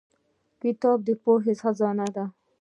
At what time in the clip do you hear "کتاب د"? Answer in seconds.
0.61-1.09